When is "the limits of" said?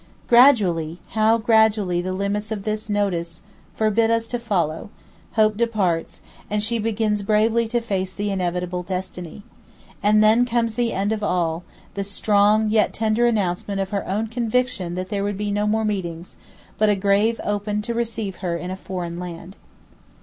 2.01-2.63